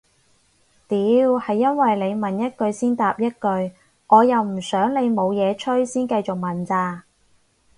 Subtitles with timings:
[0.87, 0.97] 屌
[1.39, 3.75] 係因為你問一句先答一句
[4.07, 7.03] 我又唔想你冇嘢吹先繼續問咋